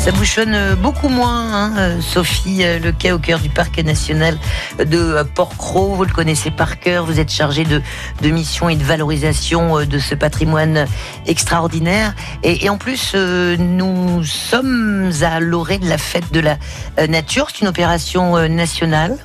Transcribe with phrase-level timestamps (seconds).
[0.00, 4.38] Ça bouchonne beaucoup moins, hein, Sophie Le Quai au cœur du parc national
[4.78, 5.94] de Port-Cros.
[5.94, 7.04] Vous le connaissez par cœur.
[7.04, 7.82] Vous êtes chargé de,
[8.22, 10.86] de mission et de valorisation de ce patrimoine
[11.26, 12.14] extraordinaire.
[12.42, 16.56] Et, en plus, nous sommes à l'orée de la fête de la
[17.06, 17.48] nature.
[17.52, 19.18] C'est une opération nationale.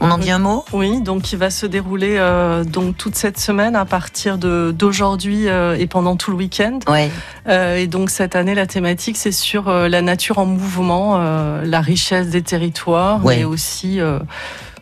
[0.00, 0.64] On en dit un mot?
[0.72, 5.48] Oui, donc qui va se dérouler euh, donc toute cette semaine à partir de d'aujourd'hui
[5.48, 6.78] euh, et pendant tout le week-end.
[6.88, 7.10] Ouais.
[7.48, 12.28] Euh, et donc cette année, la thématique c'est sur la nature en mouvement, la richesse
[12.28, 14.00] des territoires, mais aussi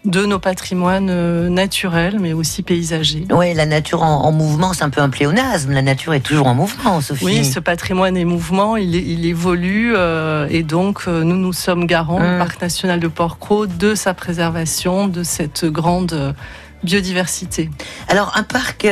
[0.05, 3.27] de nos patrimoines euh, naturels, mais aussi paysagers.
[3.31, 5.73] Oui, la nature en, mouvement, c'est un peu un pléonasme.
[5.73, 7.25] La nature est toujours en mouvement, Sophie.
[7.25, 11.87] Oui, ce patrimoine est mouvement, il, il évolue, euh, et donc euh, nous nous sommes
[11.87, 12.39] garants, le hum.
[12.39, 16.35] Parc national de Port-Cros, de sa préservation, de cette grande
[16.83, 17.71] biodiversité.
[18.09, 18.87] Alors, un parc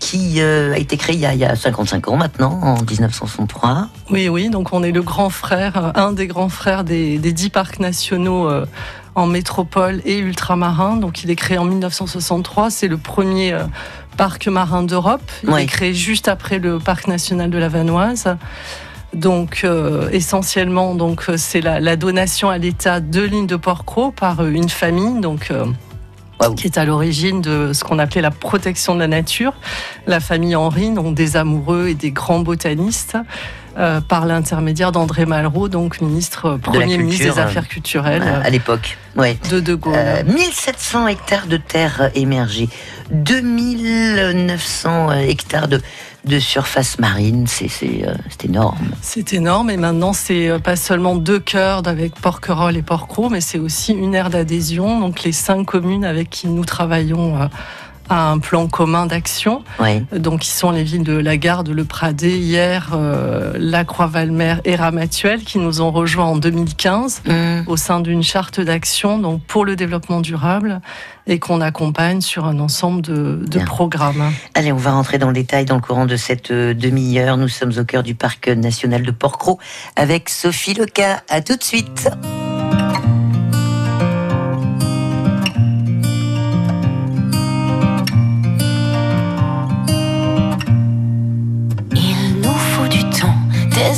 [0.00, 3.88] qui a été créé il y, a, 55 ans maintenant, en 1963.
[4.10, 7.50] Oui, oui, donc on est le grand frère, un des grands frères des, des dix
[7.50, 8.48] parcs nationaux
[9.14, 10.96] en métropole et ultramarin.
[10.96, 12.70] Donc il est créé en 1963.
[12.70, 13.64] C'est le premier euh,
[14.16, 15.22] parc marin d'Europe.
[15.42, 18.36] Il est créé juste après le parc national de la Vanoise.
[19.12, 24.44] Donc euh, essentiellement, donc euh, c'est la, donation à l'État de l'île de Port-Cros par
[24.44, 25.20] une famille.
[25.20, 25.52] Donc
[26.56, 29.54] qui est à l'origine de ce qu'on appelait la protection de la nature,
[30.06, 33.16] la famille Henri, donc des amoureux et des grands botanistes.
[33.76, 38.22] Euh, par l'intermédiaire d'André Malraux, donc ministre, premier ministre des Affaires culturelles.
[38.22, 39.36] à l'époque, ouais.
[39.50, 39.96] De De Gaulle.
[40.26, 42.68] 1700 euh, hectares de terres émergées,
[43.10, 45.80] 2900 euh, hectares de,
[46.24, 47.68] de surface marine, c'est
[48.44, 48.78] énorme.
[49.02, 53.58] C'est énorme et maintenant c'est pas seulement deux cœurs avec Porquerolles et Porquerolles, mais c'est
[53.58, 57.50] aussi une aire d'adhésion, donc les cinq communes avec qui nous travaillons
[58.08, 59.62] à un plan commun d'action.
[60.12, 64.76] Donc, qui sont les villes de La Garde, Le Pradé, hier, euh, La Croix-Valmer et
[64.76, 67.62] Ramatuelle, qui nous ont rejoints en 2015 mm.
[67.66, 70.80] au sein d'une charte d'action donc pour le développement durable
[71.26, 74.30] et qu'on accompagne sur un ensemble de, de programmes.
[74.54, 77.36] Allez, on va rentrer dans le détail dans le courant de cette euh, demi-heure.
[77.36, 79.58] Nous sommes au cœur du parc national de Port-Cros
[79.96, 81.22] avec Sophie Leca.
[81.28, 82.10] À tout de suite.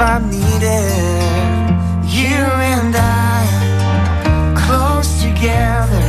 [0.00, 1.20] I'm needed.
[2.08, 2.40] You
[2.72, 6.08] and I, close together,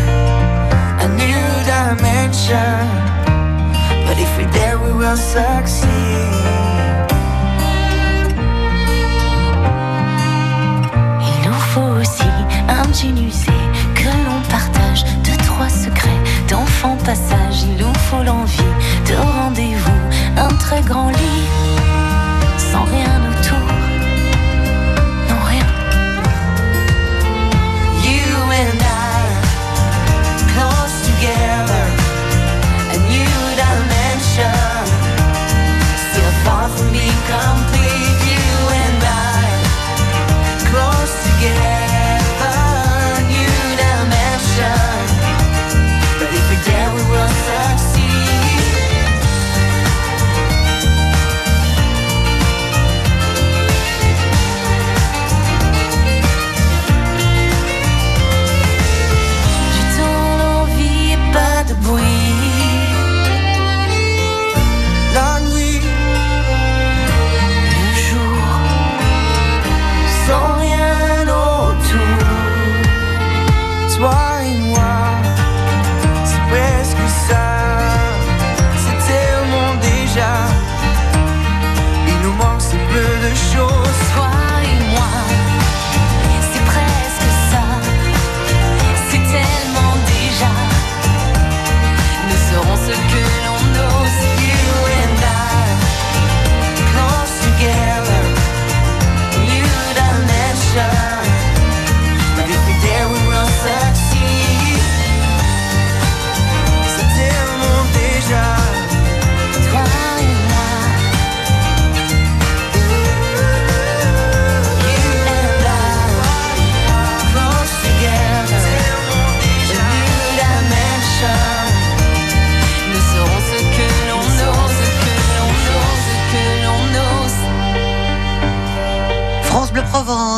[1.04, 2.88] a new dimension.
[4.08, 6.61] But if we're there, we will succeed.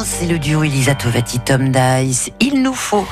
[0.04, 2.30] Et le duo Elisa Tovati Tom Dice.
[2.42, 3.08] Il nous faut,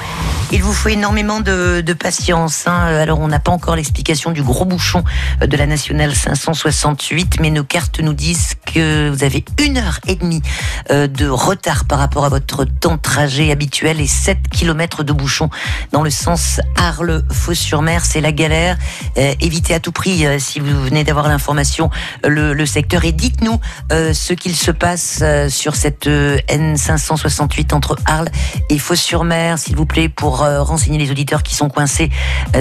[0.51, 2.67] il vous faut énormément de, patience.
[2.67, 2.85] Hein.
[2.85, 5.03] Alors on n'a pas encore l'explication du gros bouchon
[5.45, 10.15] de la nationale 568, mais nos cartes nous disent que vous avez une heure et
[10.15, 10.41] demie
[10.89, 15.13] euh, de retard par rapport à votre temps de trajet habituel et 7 km de
[15.13, 15.49] bouchon
[15.91, 18.03] dans le sens Arles-Fos-sur-Mer.
[18.05, 18.77] C'est la galère.
[19.17, 21.89] Euh, évitez à tout prix, euh, si vous venez d'avoir l'information,
[22.25, 23.59] le, secteur et dites-nous
[23.89, 28.29] ce qu'il se passe sur cette N568 entre Arles
[28.69, 32.09] et Fos-sur-Mer, s'il vous plaît, pour renseigner les auditeurs qui sont coincés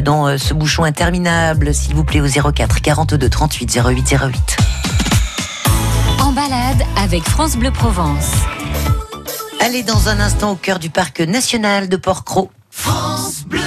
[0.02, 4.56] dans ce bouchon interminable, s'il vous plaît, au 04 42 38 08 08
[6.32, 8.32] balade avec France Bleu Provence.
[9.60, 12.50] Allez dans un instant au cœur du parc national de Port-Cros.
[12.70, 13.60] France Bleu.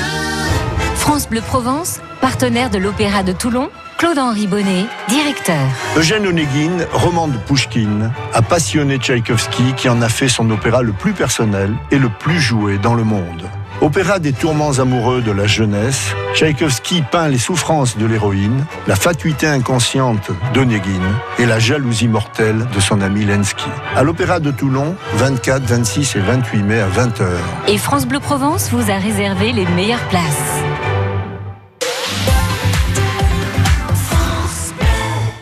[0.95, 5.67] France Bleu Provence, partenaire de l'Opéra de Toulon, Claude-Henri Bonnet, directeur.
[5.97, 10.93] Eugène Onegin, roman de Pushkin, a passionné Tchaïkovski qui en a fait son opéra le
[10.93, 13.49] plus personnel et le plus joué dans le monde.
[13.83, 19.45] Opéra des tourments amoureux de la jeunesse, Tchaïkovski peint les souffrances de l'héroïne, la fatuité
[19.45, 21.01] inconsciente d'Onegin
[21.37, 23.67] et la jalousie mortelle de son ami Lenski.
[23.93, 27.27] À l'Opéra de Toulon, 24, 26 et 28 mai à 20h.
[27.67, 30.62] Et France Bleu Provence vous a réservé les meilleures places.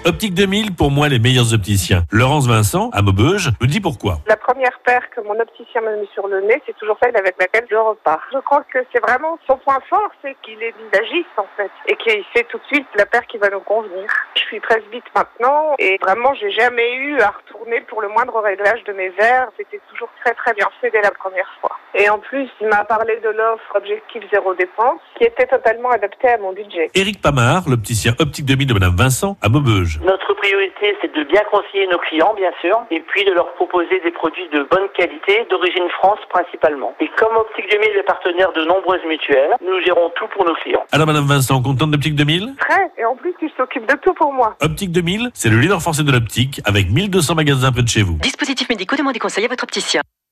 [0.03, 2.05] Optique 2000, pour moi, les meilleurs opticiens.
[2.09, 4.17] Laurence Vincent, à Maubeuge, nous dit pourquoi.
[4.25, 7.35] La première paire que mon opticien m'a mis sur le nez, c'est toujours celle avec
[7.39, 8.19] laquelle je repars.
[8.33, 11.95] Je crois que c'est vraiment son point fort, c'est qu'il est visagiste, en fait, et
[11.97, 14.07] qu'il sait tout de suite la paire qui va nous convenir.
[14.33, 18.83] Je suis presbyte maintenant, et vraiment, j'ai jamais eu à retourner pour le moindre réglage
[18.85, 19.49] de mes verres.
[19.55, 21.77] C'était toujours très très bien fait dès la première fois.
[21.93, 26.29] Et en plus, il m'a parlé de l'offre Objectif Zéro Dépense, qui était totalement adaptée
[26.29, 26.89] à mon budget.
[26.95, 29.99] Éric Pamard, l'opticien Optique 2000 de Madame Vincent, à Maubeuge.
[30.03, 33.99] Notre priorité, c'est de bien conseiller nos clients, bien sûr, et puis de leur proposer
[34.03, 36.95] des produits de bonne qualité, d'origine France principalement.
[36.99, 40.83] Et comme Optique 2000 est partenaire de nombreuses mutuelles, nous gérons tout pour nos clients.
[40.91, 44.33] Alors, Madame Vincent, contente d'Optique 2000 Très, et en plus, il s'occupe de tout pour
[44.33, 44.55] moi.
[44.61, 48.17] Optique 2000, c'est le leader français de l'optique, avec 1200 magasins près de chez vous.
[48.21, 50.01] Dispositif médicaux, demandez conseil à votre opticien.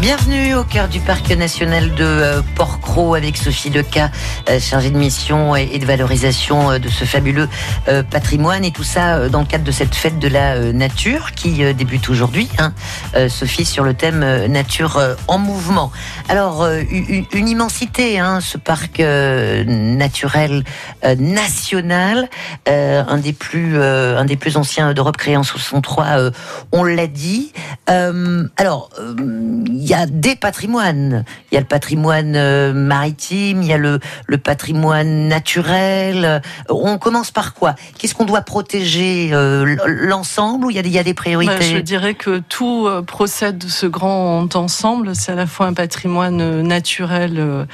[0.00, 4.10] Bienvenue au cœur du parc national de euh, Port-Cros avec Sophie Leca,
[4.48, 7.50] euh, chargée de mission et de valorisation euh, de ce fabuleux
[8.10, 12.08] patrimoine et tout ça dans le cadre de cette fête de la nature qui débute
[12.08, 12.48] aujourd'hui.
[12.58, 12.72] Hein.
[13.28, 15.90] Sophie sur le thème nature en mouvement.
[16.28, 20.64] Alors une, immensité, hein, ce parc naturel
[21.18, 22.28] national,
[22.66, 26.30] un des plus un des plus anciens d'Europe créé en 63.
[26.72, 27.52] on l'a dit.
[27.86, 28.90] alors
[29.90, 31.24] y a des patrimoines.
[31.50, 36.42] Il y a le patrimoine euh, maritime, il y a le, le patrimoine naturel.
[36.68, 37.74] On commence par quoi?
[37.98, 41.52] Qu'est-ce qu'on doit protéger euh, L'ensemble ou il y, a, il y a des priorités
[41.52, 45.14] bah, Je dirais que tout euh, procède de ce grand ensemble.
[45.14, 47.66] C'est à la fois un patrimoine naturel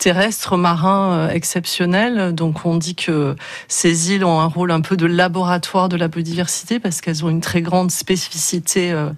[0.00, 2.34] terrestre marin euh, exceptionnel.
[2.34, 3.36] Donc on dit que
[3.68, 7.28] ces îles ont un rôle un peu de laboratoire de la biodiversité parce qu'elles ont
[7.28, 9.10] une très grande spécificité euh,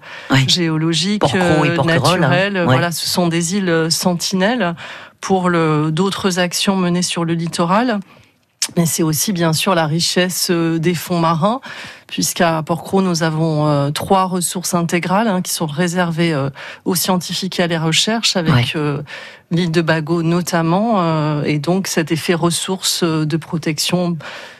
[0.47, 1.83] géologique, euh, hein.
[1.85, 2.61] naturelle.
[2.65, 4.75] Voilà, ce sont des îles sentinelles
[5.21, 7.99] pour d'autres actions menées sur le littoral.
[8.77, 11.61] Mais c'est aussi bien sûr la richesse des fonds marins
[12.13, 16.51] puisqu'à Port-Cros, nous avons euh, trois ressources intégrales hein, qui sont réservées euh,
[16.85, 19.01] aux scientifiques et à la recherche, avec euh,
[19.49, 24.17] l'île de Bagot notamment, et donc cet effet ressource de protection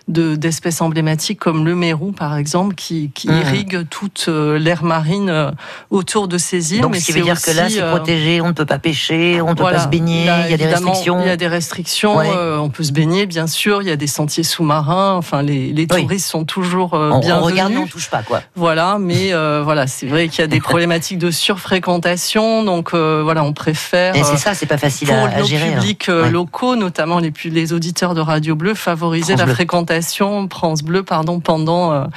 [0.07, 3.39] d'espèces emblématiques comme le mérou, par exemple, qui, qui mmh.
[3.41, 5.51] irrigue toute l'air marine
[5.89, 6.81] autour de ces îles.
[6.81, 9.49] Donc, ce qui veut dire que là, c'est protégé, on ne peut pas pêcher, on
[9.49, 11.21] ne peut pas se baigner, il y a des restrictions.
[11.21, 14.05] Il y a des restrictions, on peut se baigner, bien sûr, il y a des
[14.05, 18.41] sentiers sous-marins, enfin, les, les touristes sont toujours bien regarde, on touche pas quoi.
[18.55, 23.21] Voilà, mais euh, voilà, c'est vrai qu'il y a des problématiques de surfréquentation, donc euh,
[23.23, 24.15] voilà, on préfère.
[24.15, 25.65] Et c'est ça, c'est pas facile pour à, gérer.
[25.65, 25.79] Pour hein.
[25.79, 31.03] publics euh, locaux, notamment les, les auditeurs de Radio Bleu, favoriser la fréquentation France Bleu,
[31.03, 32.07] pardon, pendant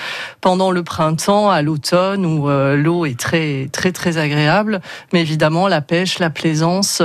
[0.40, 4.80] pendant le printemps, à l'automne où l'eau est très très très agréable,
[5.12, 7.02] mais évidemment la pêche, la plaisance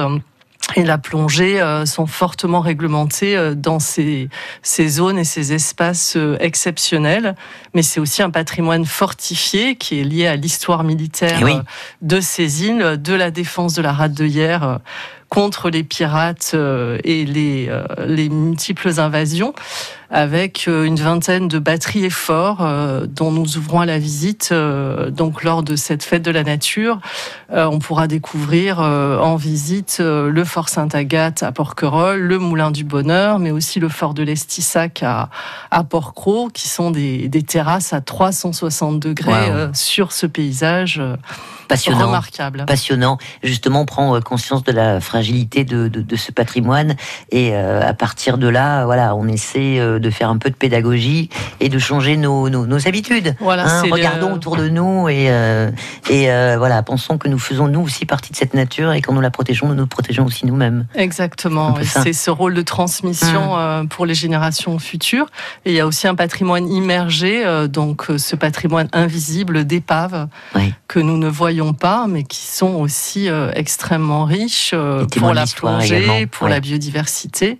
[0.75, 4.29] et la plongée euh, sont fortement réglementées euh, dans ces,
[4.61, 7.35] ces, zones et ces espaces euh, exceptionnels.
[7.73, 11.53] Mais c'est aussi un patrimoine fortifié qui est lié à l'histoire militaire Eh oui.
[12.01, 14.79] de ces îles, de la défense de la rade de hier
[15.31, 19.53] contre les pirates euh, et les, euh, les multiples invasions,
[20.13, 24.49] avec euh, une vingtaine de batteries et forts euh, dont nous ouvrons à la visite.
[24.51, 26.99] euh, Donc lors de cette fête de la nature,
[27.53, 33.51] on pourra découvrir en visite le fort Sainte-Agathe à Porquerolles, le Moulin du Bonheur, mais
[33.51, 35.29] aussi le fort de l'Estissac à,
[35.69, 39.69] à Porquerolles, qui sont des, des terrasses à 360 degrés Wow.
[39.73, 41.01] sur ce paysage
[41.67, 42.07] Passionnant.
[42.07, 42.65] remarquable.
[42.65, 43.17] passionnant.
[43.43, 46.95] Justement, on prend conscience de la fragilité de, de, de ce patrimoine
[47.31, 51.29] et euh, à partir de là, voilà, on essaie de faire un peu de pédagogie
[51.59, 53.35] et de changer nos, nos, nos habitudes.
[53.39, 55.69] Voilà, Hein, le- regardons autour de nous et, euh,
[56.09, 59.13] et euh, voilà, pensons que nous faisons nous aussi partie de cette nature et quand
[59.13, 60.85] nous la protégeons, nous nous protégeons aussi nous-mêmes.
[60.95, 61.75] Exactement.
[61.83, 65.27] C'est ce rôle de transmission euh, pour les générations futures.
[65.65, 70.73] Et il y a aussi un patrimoine immergé, donc ce patrimoine invisible d'épaves Oui.
[70.87, 74.73] que nous ne voyons pas, mais qui sont aussi extrêmement riches
[75.17, 76.27] pour la l'histoire plongée, également.
[76.31, 76.49] pour Ouais.
[76.53, 77.59] la biodiversité.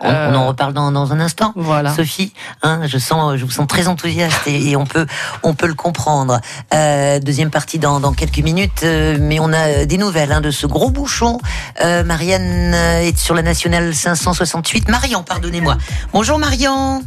[0.00, 1.52] On, on en reparle dans, dans un instant.
[1.56, 1.73] Voilà.
[1.94, 5.06] Sophie, hein, je sens, je vous sens très enthousiaste et, et on peut,
[5.42, 6.40] on peut le comprendre.
[6.72, 10.40] Euh, deuxième partie dans, dans quelques minutes, euh, mais on a euh, des nouvelles hein,
[10.40, 11.40] de ce gros bouchon.
[11.82, 14.88] Euh, Marianne est sur la nationale 568.
[14.88, 15.76] Marion, pardonnez-moi.
[16.12, 17.02] Bonjour Marion.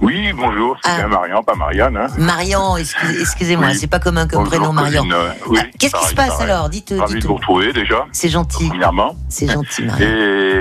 [0.00, 0.96] Oui, bonjour, c'est Ah.
[0.96, 1.96] bien Marian, pas Marianne.
[1.96, 2.76] Hein.
[2.78, 3.76] Excusez- excusez-moi, Oui.
[3.78, 4.76] c'est pas commun comme Bonjour, prénom
[5.12, 6.50] euh, oui, Ah, Qu'est-ce qui se passe pareil.
[6.50, 6.68] alors?
[6.68, 9.14] Dites, Ravi dites de vous retrouver déjà, C'est gentil, premièrement.
[9.28, 10.04] c'est gentil Marion.
[10.04, 10.51] Et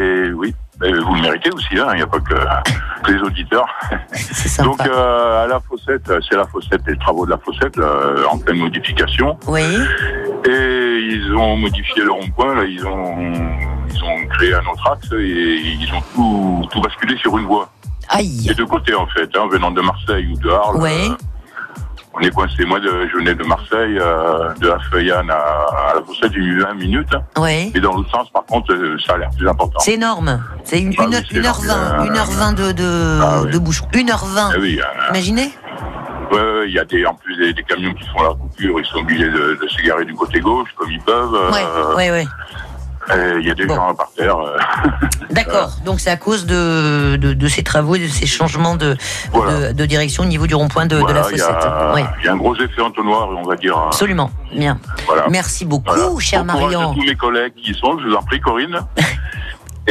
[0.82, 2.34] mais vous le méritez aussi, hein, il n'y a pas que,
[3.04, 3.68] que les auditeurs.
[4.64, 7.88] Donc euh, à la Fossette, c'est la Fossette, les travaux de la Fossette, là,
[8.30, 9.38] en pleine modification.
[9.48, 9.62] Oui,
[10.46, 13.32] Et ils ont modifié le rond-point, là, ils ont,
[13.94, 17.70] ils ont créé un autre axe et ils ont tout, tout basculé sur une voie.
[18.10, 18.46] aïe.
[18.48, 20.78] Les deux côtés en fait, hein, venant de Marseille ou de Arles.
[20.82, 21.08] Ouais.
[21.10, 21.16] euh,
[22.14, 22.66] on est coincé.
[22.66, 26.40] Moi, de, je venais de Marseille, euh, de la Feuillane à, à la Fossette, j'ai
[26.40, 27.14] eu 20 minutes.
[27.38, 27.72] Oui.
[27.74, 29.80] Et dans l'autre sens, par contre, euh, ça a l'air plus important.
[29.80, 30.44] C'est énorme.
[30.64, 32.08] C'est une, Ah une, oui, c'est 1h20, énorme.
[32.10, 33.52] 1h20 de, de, Ah oui.
[33.52, 33.86] de bouchon.
[33.94, 34.38] 1h20.
[34.38, 35.52] Ah oui, euh, Imaginez
[36.32, 38.80] ouais, ouais, il y a des, en plus des, des camions qui font la coupure,
[38.80, 41.34] ils sont obligés de, de se garer du côté gauche comme ils peuvent.
[41.36, 42.24] euh, Ouais, ouais, ouais.
[42.24, 42.71] et
[43.40, 43.76] Il y a des Bon.
[43.76, 44.38] gens par terre.
[44.38, 44.58] euh,
[45.32, 45.72] D'accord.
[45.86, 48.98] Donc c'est à cause de, de, de ces travaux et de ces changements de,
[49.32, 49.68] Voilà.
[49.70, 51.56] de, de direction au niveau du rond-point de, la voilà, il y, fossette.
[52.22, 53.78] il y a un gros effet entonnoir, on va dire.
[53.78, 54.30] absolument.
[54.56, 54.78] Bien.
[55.06, 55.26] Voilà.
[55.30, 56.92] Merci beaucoup, cher Bon Marion.
[56.92, 58.80] à tous mes collègues qui y sont, je vous en prie, Corinne.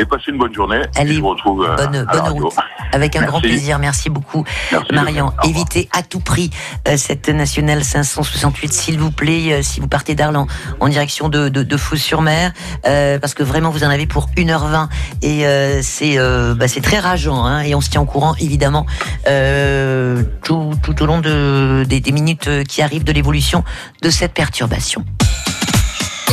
[0.01, 0.81] Et passez une bonne journée.
[0.97, 2.45] Allez, Et je vous retrouve euh, Bonne, à la bonne radio.
[2.49, 2.55] route.
[2.93, 3.31] Avec un Merci.
[3.31, 3.79] grand plaisir.
[3.79, 5.33] Merci beaucoup, Merci Marion.
[5.45, 6.49] Évitez à tout prix
[6.89, 10.47] euh, cette nationale 568, s'il vous plaît, euh, si vous partez d'Arles
[10.81, 12.53] en, direction de, de, de Fos-sur-Mer,
[12.87, 14.89] euh, parce que vraiment vous en avez pour 1h20
[15.21, 17.45] et euh, c'est euh, bah, c'est très rageant.
[17.45, 18.87] Hein, et on se tient au courant, évidemment,
[19.29, 23.65] euh, tout, tout au long de, des, des minutes qui arrivent de l'évolution
[24.03, 25.05] de cette perturbation.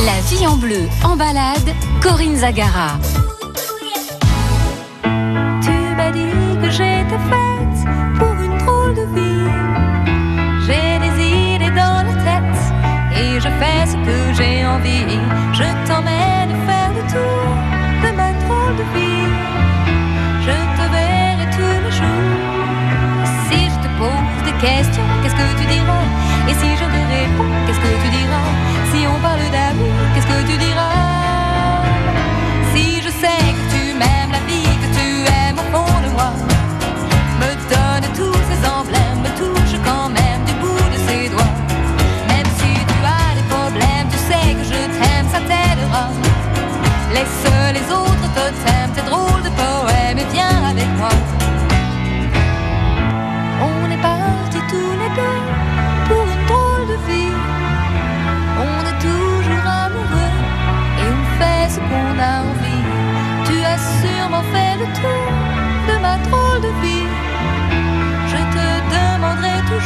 [0.06, 2.94] La vie en bleu, en balade, Corinne Zagara.
[6.72, 7.80] J'étais faite
[8.18, 9.50] pour une drôle de vie.
[10.66, 12.60] J'ai des idées dans la tête
[13.16, 15.20] et je fais ce que j'ai envie.
[15.54, 17.48] Je t'emmène faire le tour
[18.04, 19.32] de ma drôle de vie.
[20.46, 23.26] Je te verrai tous les jours.
[23.48, 26.06] Si je te pose des questions, qu'est-ce que tu diras?
[26.50, 26.77] Et si
[69.78, 69.84] Si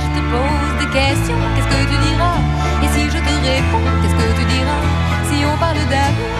[0.00, 2.40] je te pose des questions, qu'est-ce que tu diras?
[2.82, 4.82] Et si je te réponds, qu'est-ce que tu diras?
[5.28, 6.33] Si on parle d'amour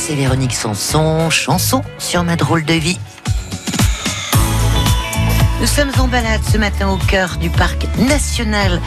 [0.00, 2.98] c'est Véronique Sanson, chanson sur ma drôle de vie.
[5.60, 8.80] Nous sommes en balade ce matin au cœur du parc national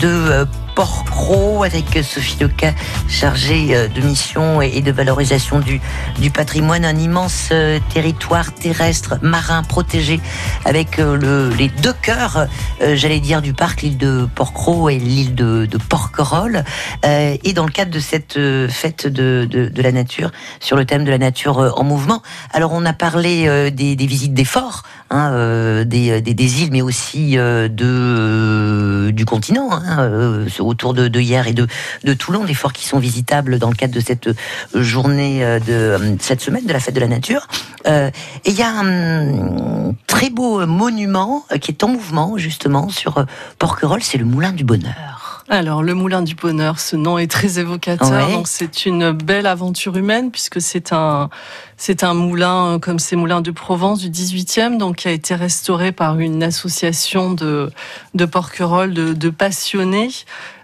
[0.00, 2.72] de euh, Port-Cros avec Sophie Leca,
[3.08, 5.80] chargée euh, de mission et de valorisation du,
[6.18, 10.20] du patrimoine, un immense euh, territoire terrestre marin protégé
[10.64, 12.46] avec le, les deux cœurs,
[12.94, 16.64] j'allais dire, du parc, l'île de Port-Cros et l'île de, de Porquerolles.
[17.04, 20.30] et dans le cadre de cette fête de, de, de, la nature,
[20.60, 24.34] sur le thème de la nature en mouvement, alors on a parlé des, des visites
[24.34, 31.08] des forts, hein, des, des, des, îles, mais aussi de, du continent, hein, autour de,
[31.08, 31.66] de, hier et de,
[32.04, 34.30] de Toulon, des forts qui sont visitables dans le cadre de cette
[34.74, 37.46] journée de cette semaine de la fête de la nature.
[37.86, 38.10] Euh,
[38.44, 43.24] et il y a un très beau monument qui est en mouvement justement sur
[43.58, 45.17] Porquerolles, c'est le Moulin du Bonheur.
[45.50, 48.26] Alors, le Moulin du Bonheur, ce nom est très évocateur.
[48.26, 48.32] Ouais.
[48.32, 51.30] Donc, c'est une belle aventure humaine puisque c'est un,
[51.78, 55.34] c'est un moulin euh, comme ces moulins de Provence du 18e, donc qui a été
[55.34, 57.70] restauré par une association de,
[58.14, 60.10] de Porquerolles, de, de passionnés.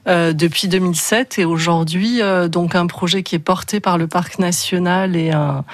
[0.06, 4.38] Euh, depuis 2007 et aujourd'hui euh, donc un projet qui est porté par le parc
[4.38, 5.64] national et un,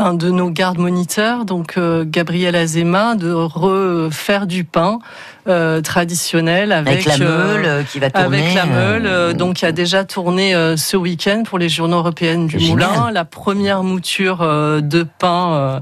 [0.00, 4.98] un de nos gardes moniteurs, donc euh, Gabriel Azema, de refaire du pain
[5.48, 9.56] euh, traditionnel avec, Avec la meule, euh, qui va tourner, Avec la meule, euh, donc
[9.56, 14.38] qui a déjà tourné ce week-end pour les journaux européennes du Moulin, la première mouture
[14.38, 15.80] de pain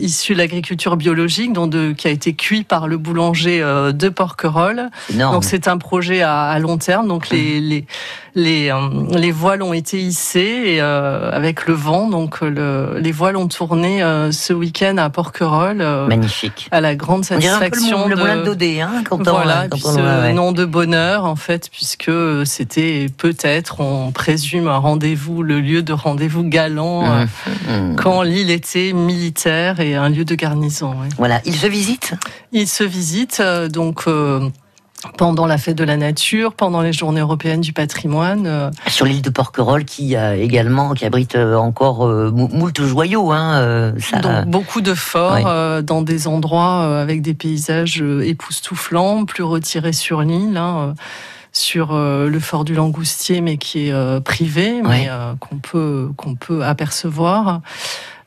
[0.00, 4.90] issue de l'agriculture biologique, donc de, qui a été cuit par le boulanger de Porquerolles.
[5.10, 7.08] Donc c'est un projet à, à long terme.
[7.08, 7.86] Donc les les
[8.34, 8.76] les, euh,
[9.16, 12.08] les voiles ont été hissées et, euh, avec le vent.
[12.08, 15.80] Donc le, les voiles ont tourné euh, ce week-end à Porquerolles.
[15.80, 16.68] euh, Magnifique.
[16.70, 19.78] à la grande On dirait un peu le, satisfaction de- hein, quand on, voilà, quand
[19.84, 22.10] on- ce ouais, nom de bonheur, en fait, puisque
[22.44, 27.24] c'était peut-être, on présume, un rendez-vous, le lieu de rendez-vous galant, euh,
[27.68, 27.96] Mhm.
[27.96, 30.90] quand l'île était militaire et un lieu de garnison.
[30.90, 31.08] ouais.
[31.18, 32.14] Voilà, il se visite
[32.52, 34.48] Il se visite euh, donc euh,
[35.16, 38.46] pendant la fête de la nature, pendant les journées européennes du patrimoine.
[38.46, 42.80] euh, sur l'île de Porquerolles qui a également qui abrite euh, encore euh, mou- moult
[42.82, 45.42] joyaux hein euh, ça Donc beaucoup de forts Ouais.
[45.46, 50.94] euh, dans des endroits avec des paysages époustouflants, plus retirés sur l'île, hein,
[51.52, 55.08] sur euh, le fort du Langoustier, mais qui est privé, mais Ouais.
[55.40, 57.60] qu'on peut qu'on peut apercevoir.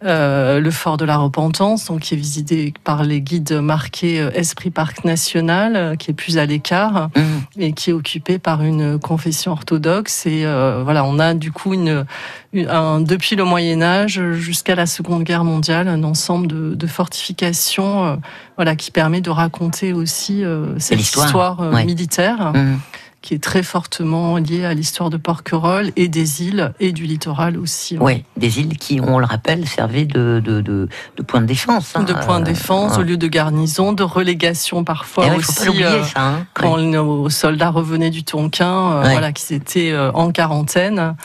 [0.05, 4.29] Euh, le fort de la Repentance, donc qui est visité par les guides marqués euh,
[4.35, 7.23] Esprit Parc National, euh, qui est plus à l'écart Mhm.
[7.57, 10.27] et qui est occupé par une confession orthodoxe.
[10.27, 12.05] Et euh, voilà, on a du coup une,
[12.53, 16.87] une- un- depuis le Moyen Âge jusqu'à la Seconde Guerre mondiale un ensemble de, de
[16.87, 18.15] fortifications, euh,
[18.55, 20.43] voilà, qui permet de raconter aussi
[20.77, 21.85] cette histoire, ouais.
[21.85, 22.51] militaire.
[22.53, 22.79] Mhm.
[23.21, 27.57] Qui est très fortement liée à l'histoire de Porquerolles et des îles et du littoral
[27.57, 27.97] aussi.
[27.97, 31.93] ouais des îles qui on le rappelle servaient de de, de, de point de défense
[31.95, 32.99] hein, De point de euh, défense, ouais.
[32.99, 35.53] au lieu de garnison, de relégation parfois Eh ouais, aussi.
[35.53, 36.45] faut pas l'oublier euh, ça hein.
[36.53, 36.83] quand Ouais.
[36.83, 39.11] nos soldats revenaient du Tonkin, euh, Ouais.
[39.11, 41.15] voilà, qu'ils étaient euh, en quarantaine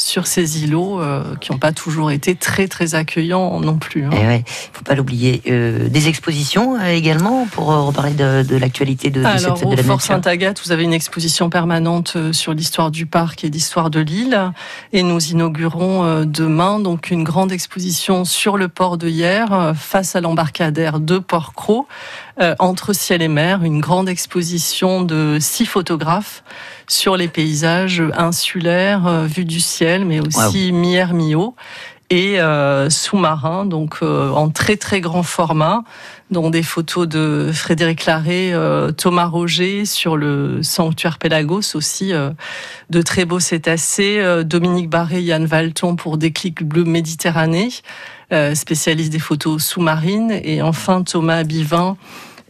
[0.00, 4.04] sur ces îlots euh, qui n'ont pas toujours été très très accueillants non plus.
[4.04, 4.10] hein.
[4.12, 5.42] Eh ouais, faut pas l'oublier.
[5.48, 9.58] Euh, des expositions euh, également pour euh, reparler de, de l'actualité de, de cette Alors,
[9.58, 10.00] fête au de la Fort.
[10.00, 14.52] Sainte-Agathe, vous avez une exposition permanente euh, sur l'histoire du parc et l'histoire de l'île.
[14.92, 20.20] Et nous inaugurons demain donc une grande exposition sur le port de Hier, face à
[20.20, 21.86] l'embarcadère de Port-Cros,
[22.40, 23.62] euh, entre ciel et mer.
[23.64, 26.42] Une grande exposition de six photographes
[26.90, 31.54] sur les paysages insulaires, euh, vus du ciel, mais aussi mi-air, mi-eau
[32.10, 35.84] et euh, sous-marin, donc euh, en très très grand format,
[36.32, 42.30] dont des photos de Frédéric Larré, euh, Thomas Roger sur le sanctuaire Pélagos aussi, euh,
[42.90, 47.70] de très beaux cétacés, euh, Dominique Barré, Yann Valton pour Déclic Bleu Méditerranée,
[48.32, 51.96] euh, spécialiste des photos sous-marines, et enfin Thomas Bivin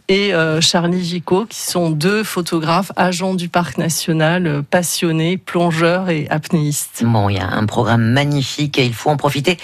[0.07, 6.09] et euh, Charlie Gicot, qui sont deux photographes, agents du parc national, euh, passionnés, plongeurs
[6.09, 7.03] et apnéistes.
[7.05, 9.57] Bon, il y a un programme magnifique et il faut en profiter.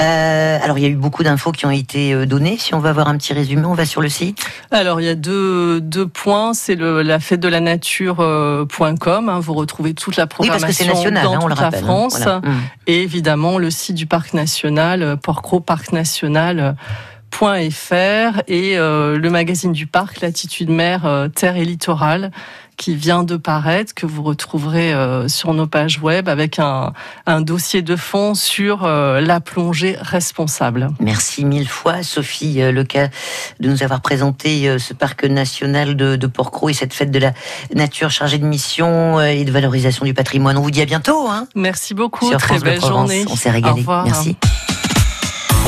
[0.00, 2.56] Euh, alors, il y a eu beaucoup d'infos qui ont été données.
[2.58, 4.44] Si on veut avoir un petit résumé, on va sur le site.
[4.70, 6.54] Alors, il y a deux, deux points.
[6.54, 9.28] C'est la fête de la nature.com.
[9.28, 11.60] Hein, vous retrouvez toute la Oui, parce que c'est programmation national, dans hein, on toute
[11.60, 11.82] la hein.
[11.82, 12.16] France.
[12.18, 12.36] Voilà.
[12.44, 12.60] Hum.
[12.86, 16.76] Et évidemment, le site du parc national, Porcro Parc National.
[17.40, 22.30] .fr et euh, le magazine du parc Latitude Mer euh, Terre et Littoral
[22.76, 26.92] qui vient de paraître que vous retrouverez euh, sur nos pages web avec un,
[27.26, 30.88] un dossier de fond sur la plongée responsable.
[30.98, 33.08] Merci mille fois, Sophie Leca,
[33.60, 37.32] de nous avoir présenté ce parc national de, de Porquerolles et cette fête de la
[37.74, 40.56] nature chargée de mission et de valorisation du patrimoine.
[40.58, 41.28] On vous dit à bientôt.
[41.28, 43.24] Hein, Merci beaucoup, sur très France belle journée.
[43.28, 43.80] On s'est Au régalé.
[43.80, 44.04] revoir.
[44.04, 44.36] Merci.